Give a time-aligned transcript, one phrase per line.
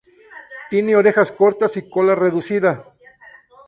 [0.71, 2.91] Tienen orejas cortas y cola reducida.